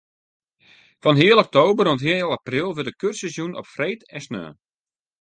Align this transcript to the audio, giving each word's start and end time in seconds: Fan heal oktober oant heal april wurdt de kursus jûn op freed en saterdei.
Fan 1.05 1.19
heal 1.21 1.41
oktober 1.43 1.89
oant 1.91 2.05
heal 2.07 2.35
april 2.39 2.69
wurdt 2.73 2.89
de 2.91 2.97
kursus 3.01 3.33
jûn 3.37 3.57
op 3.61 3.67
freed 3.73 4.01
en 4.15 4.21
saterdei. 4.25 4.53